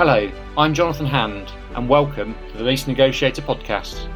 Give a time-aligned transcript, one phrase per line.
[0.00, 4.08] Hello, I'm Jonathan Hand, and welcome to the Lease Negotiator podcast.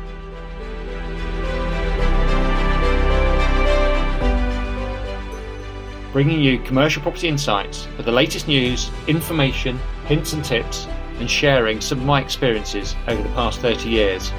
[6.10, 10.86] Bringing you commercial property insights for the latest news, information, hints and tips,
[11.18, 14.32] and sharing some of my experiences over the past 30 years.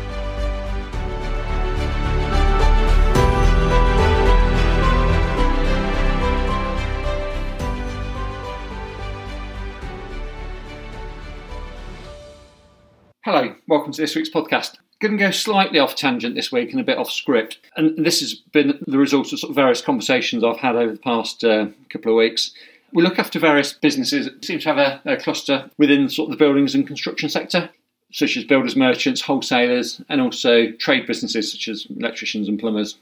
[13.25, 14.75] Hello, welcome to this week's podcast.
[14.99, 17.57] Going to go slightly off tangent this week and a bit off script.
[17.75, 20.99] And this has been the result of, sort of various conversations I've had over the
[20.99, 22.51] past uh, couple of weeks.
[22.93, 26.37] We look after various businesses that seem to have a, a cluster within sort of
[26.37, 27.71] the buildings and construction sector,
[28.11, 32.95] such as builders, merchants, wholesalers, and also trade businesses such as electricians and plumbers.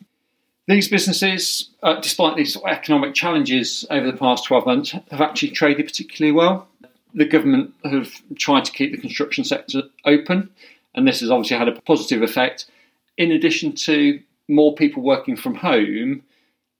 [0.70, 5.86] These businesses, uh, despite these economic challenges over the past 12 months, have actually traded
[5.86, 6.70] particularly well
[7.14, 10.50] the government have tried to keep the construction sector open,
[10.96, 12.66] and this has obviously had a positive effect.
[13.18, 16.24] In addition to more people working from home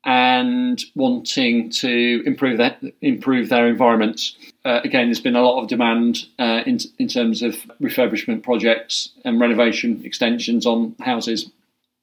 [0.06, 4.36] and wanting to improve their improve their environments.
[4.66, 9.10] Uh, again, there's been a lot of demand uh, in in terms of refurbishment projects
[9.24, 11.50] and renovation extensions on houses.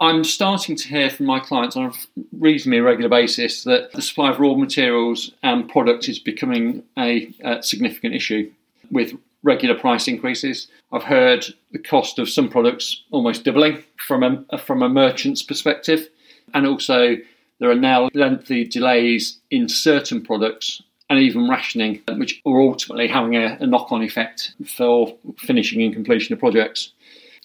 [0.02, 1.92] I'm starting to hear from my clients on a
[2.32, 7.62] reasonably regular basis that the supply of raw materials and product is becoming a, a
[7.62, 8.50] significant issue
[8.90, 10.68] with regular price increases.
[10.90, 16.08] I've heard the cost of some products almost doubling from a, from a merchant's perspective,
[16.54, 17.16] and also
[17.58, 23.36] there are now lengthy delays in certain products and even rationing, which are ultimately having
[23.36, 26.92] a, a knock on effect for finishing and completion of projects.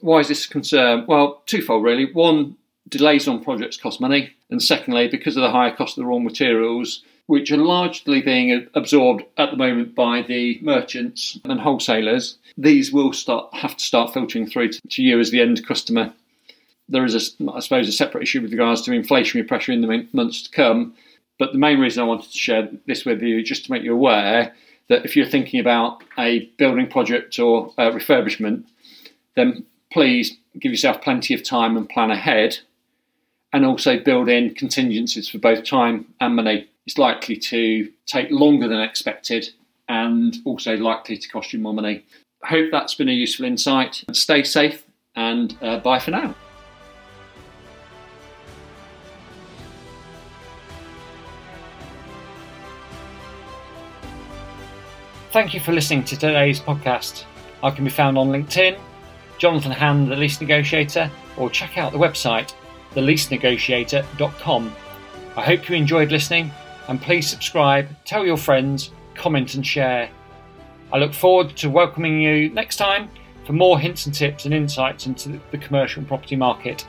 [0.02, 1.06] Why is this a concern?
[1.08, 2.12] Well, twofold really.
[2.12, 2.58] One,
[2.90, 6.20] delays on projects cost money, and secondly, because of the higher cost of the raw
[6.20, 12.92] materials, which are largely being absorbed at the moment by the merchants and wholesalers, these
[12.92, 16.14] will start have to start filtering through to, you as the end customer.
[16.88, 20.08] There is, a, I suppose, a separate issue with regards to inflationary pressure in the
[20.14, 20.94] months to come.
[21.40, 23.94] But the main reason I wanted to share this with you just to make you
[23.94, 24.53] aware
[24.88, 28.66] that if you're thinking about a building project or refurbishment,
[29.36, 32.59] then please give yourself plenty of time and plan ahead
[33.53, 36.67] and also build in contingencies for both time and money.
[36.85, 39.47] It's likely to take longer than expected
[39.88, 42.03] and also likely to cost you more money.
[42.44, 44.03] I hope that's been a useful insight.
[44.11, 44.83] Stay safe
[45.16, 46.35] and uh, bye for now.
[55.31, 57.23] Thank you for listening to today's podcast.
[57.63, 58.77] I can be found on LinkedIn
[59.38, 62.53] Jonathan Hand, the lease negotiator, or check out the website,
[62.94, 64.75] theleasenegotiator.com.
[65.38, 66.51] I hope you enjoyed listening
[66.88, 70.09] and please subscribe, tell your friends, comment and share.
[70.94, 73.09] I look forward to welcoming you next time
[73.45, 76.88] for more hints and tips and insights into the commercial property market.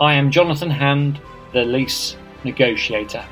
[0.00, 1.20] I am Jonathan Hand,
[1.52, 3.24] the lease negotiator.